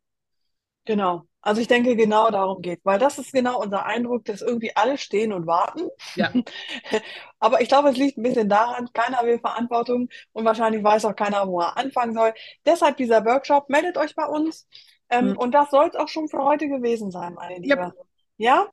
Genau. 0.85 1.23
Also 1.43 1.63
ich 1.63 1.69
denke, 1.69 1.97
genau 1.97 2.31
darum 2.31 2.61
geht, 2.61 2.81
weil 2.85 2.99
das 2.99 3.19
ist 3.19 3.33
genau 3.33 3.63
unser 3.63 3.87
Eindruck, 3.87 4.27
dass 4.27 4.43
irgendwie 4.43 4.77
alle 4.77 4.99
stehen 4.99 5.33
und 5.33 5.47
warten. 5.47 5.89
Ja. 6.15 6.31
Aber 7.39 7.63
ich 7.63 7.69
glaube, 7.69 7.89
es 7.89 7.97
liegt 7.97 8.19
ein 8.19 8.23
bisschen 8.23 8.49
daran, 8.49 8.91
keiner 8.93 9.25
will 9.25 9.39
Verantwortung 9.39 10.11
und 10.33 10.45
wahrscheinlich 10.45 10.85
weiß 10.85 11.07
auch 11.07 11.17
keiner, 11.17 11.49
wo 11.49 11.61
er 11.61 11.79
anfangen 11.79 12.13
soll. 12.13 12.35
Deshalb 12.67 12.99
dieser 12.99 13.25
Workshop, 13.25 13.71
meldet 13.71 13.97
euch 13.97 14.15
bei 14.15 14.27
uns. 14.27 14.67
Ähm, 15.09 15.31
mhm. 15.31 15.39
Und 15.39 15.53
das 15.53 15.71
soll 15.71 15.89
es 15.89 15.97
auch 15.97 16.09
schon 16.09 16.29
für 16.29 16.45
heute 16.45 16.69
gewesen 16.69 17.11
sein, 17.11 17.35
meine 17.35 17.59
Liebe. 17.59 17.95
Ja. 18.37 18.67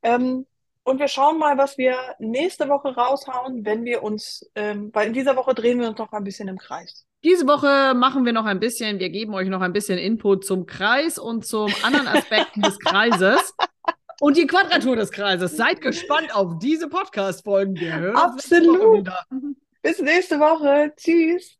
ja? 0.00 0.14
Ähm, 0.14 0.46
und 0.82 0.98
wir 1.00 1.08
schauen 1.08 1.38
mal, 1.38 1.58
was 1.58 1.78
wir 1.78 1.96
nächste 2.18 2.68
Woche 2.68 2.94
raushauen, 2.94 3.64
wenn 3.64 3.84
wir 3.84 4.02
uns, 4.02 4.50
ähm, 4.54 4.90
weil 4.92 5.08
in 5.08 5.14
dieser 5.14 5.36
Woche 5.36 5.54
drehen 5.54 5.80
wir 5.80 5.88
uns 5.88 5.98
noch 5.98 6.12
ein 6.12 6.24
bisschen 6.24 6.48
im 6.48 6.58
Kreis. 6.58 7.06
Diese 7.24 7.46
Woche 7.46 7.94
machen 7.94 8.26
wir 8.26 8.34
noch 8.34 8.44
ein 8.44 8.60
bisschen, 8.60 8.98
wir 8.98 9.08
geben 9.08 9.32
euch 9.32 9.48
noch 9.48 9.62
ein 9.62 9.72
bisschen 9.72 9.98
Input 9.98 10.44
zum 10.44 10.66
Kreis 10.66 11.18
und 11.18 11.46
zum 11.46 11.72
anderen 11.82 12.06
Aspekten 12.06 12.60
des 12.62 12.78
Kreises 12.78 13.54
und 14.20 14.36
die 14.36 14.46
Quadratur 14.46 14.94
des 14.94 15.10
Kreises. 15.10 15.56
Seid 15.56 15.80
gespannt 15.80 16.34
auf 16.34 16.58
diese 16.58 16.86
Podcast-Folgen. 16.88 17.76
Absolut. 18.14 19.08
Bis 19.80 20.00
nächste 20.00 20.38
Woche. 20.38 20.92
Tschüss. 20.96 21.56